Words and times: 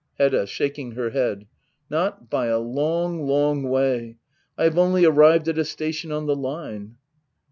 Hedda. 0.17 0.47
[Shaking 0.47 0.93
her 0.93 1.11
head.] 1.11 1.45
Not 1.87 2.27
by 2.27 2.47
a 2.47 2.57
long— 2.57 3.19
^long 3.29 3.69
way. 3.69 4.17
I 4.57 4.63
have 4.63 4.75
only 4.79 5.05
arrived 5.05 5.47
at 5.47 5.59
a 5.59 5.63
station 5.63 6.11
on 6.11 6.25
the 6.25 6.35
line. 6.35 6.97